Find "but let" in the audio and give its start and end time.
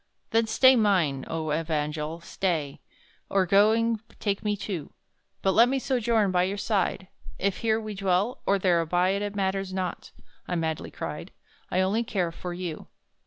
5.43-5.69